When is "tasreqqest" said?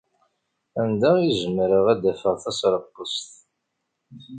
2.43-3.31